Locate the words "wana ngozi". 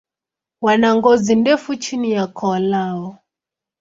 0.61-1.35